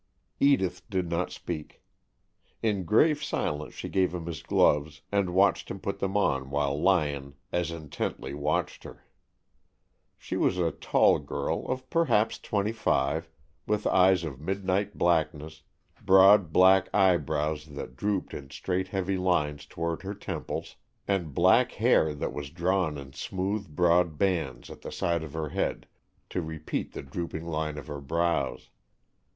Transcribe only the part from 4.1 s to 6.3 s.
him his gloves, and watched him put them